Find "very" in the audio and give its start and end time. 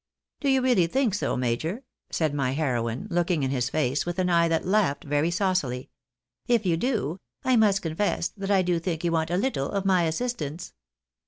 5.03-5.29